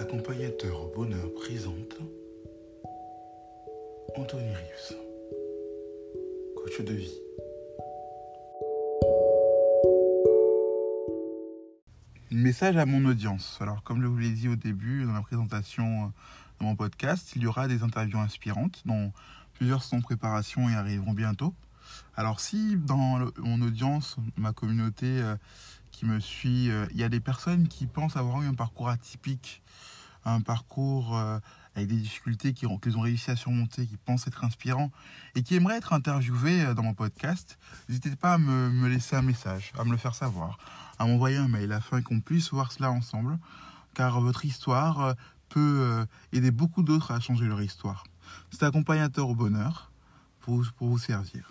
[0.00, 1.98] Accompagnateur au bonheur présente
[4.16, 4.96] Anthony Rives,
[6.56, 7.20] coach de vie.
[12.30, 13.58] Message à mon audience.
[13.60, 16.06] Alors, comme je vous l'ai dit au début, dans la présentation
[16.60, 19.12] de mon podcast, il y aura des interviews inspirantes, dont
[19.52, 21.52] plusieurs sont en préparation et arriveront bientôt.
[22.16, 25.36] Alors, si dans mon audience, ma communauté euh,
[25.90, 28.88] qui me suit, euh, il y a des personnes qui pensent avoir eu un parcours
[28.88, 29.62] atypique,
[30.24, 31.38] un parcours euh,
[31.74, 34.90] avec des difficultés qu'ils ont, ont, réussi à surmonter, qui pensent être inspirants
[35.34, 37.58] et qui aimeraient être interviewés dans mon podcast,
[37.88, 40.58] n'hésitez pas à me, laisser un message, à me le faire savoir,
[40.98, 43.38] à m'envoyer un mail afin qu'on puisse voir cela ensemble,
[43.94, 45.14] car votre histoire
[45.48, 48.04] peut aider beaucoup d'autres à changer leur histoire.
[48.50, 49.90] C'est accompagnateur au bonheur
[50.40, 51.50] pour vous servir.